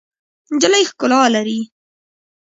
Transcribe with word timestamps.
نجلۍ 0.53 0.83
ښکلا 0.89 1.21
لري. 1.35 1.59